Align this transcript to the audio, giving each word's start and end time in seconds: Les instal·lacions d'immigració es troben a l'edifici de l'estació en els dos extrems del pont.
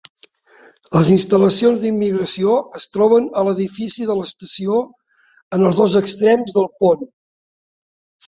Les 0.95 1.09
instal·lacions 1.15 1.81
d'immigració 1.83 2.55
es 2.79 2.87
troben 2.95 3.27
a 3.41 3.43
l'edifici 3.49 4.09
de 4.11 4.15
l'estació 4.21 4.79
en 5.57 5.65
els 5.69 5.83
dos 5.83 5.99
extrems 6.03 6.57
del 6.59 6.69
pont. 6.83 7.05